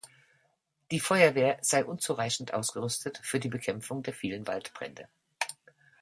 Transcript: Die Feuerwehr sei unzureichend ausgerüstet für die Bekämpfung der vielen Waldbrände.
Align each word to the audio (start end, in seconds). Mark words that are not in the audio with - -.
Die 0.89 0.99
Feuerwehr 0.99 1.59
sei 1.61 1.85
unzureichend 1.85 2.55
ausgerüstet 2.55 3.19
für 3.21 3.39
die 3.39 3.49
Bekämpfung 3.49 4.01
der 4.01 4.13
vielen 4.15 4.47
Waldbrände. 4.47 5.07